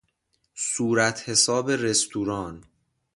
صورتحساب 0.55 1.69
رستوران 1.71 2.63